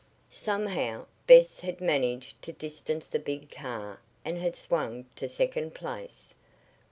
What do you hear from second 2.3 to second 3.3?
to distance the